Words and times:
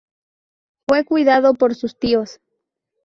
Fue 0.87 1.05
cuidado 1.05 1.53
por 1.53 1.75
sus 1.75 1.99
tíos. 1.99 2.39